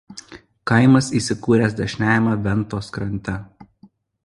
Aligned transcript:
Kaimas 0.71 1.09
įsikūręs 1.19 1.77
dešiniajame 1.81 2.35
Ventos 2.49 2.91
krante. 2.99 3.39